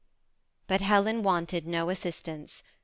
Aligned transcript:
But 0.65 0.81
Helen 0.81 1.21
wanted 1.21 1.67
no 1.67 1.91
assistance. 1.91 2.63